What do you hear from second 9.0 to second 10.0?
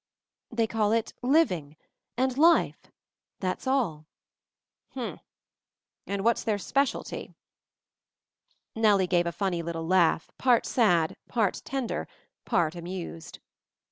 gave a funny little